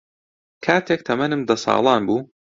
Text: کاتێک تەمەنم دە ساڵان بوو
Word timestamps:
کاتێک 0.65 1.01
تەمەنم 1.07 1.41
دە 1.49 1.55
ساڵان 1.63 2.01
بوو 2.07 2.19